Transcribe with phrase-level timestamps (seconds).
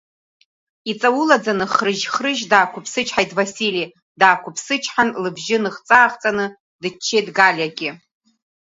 [0.91, 3.85] Иҵаулаӡаны, хрыжь-хрыжь даақәыԥсычҳаит Васили,
[4.19, 6.45] даақәыԥсычҳан, лыбжьы ныхҵа-аахҵаны
[6.81, 7.89] дыччеит Галиагьы.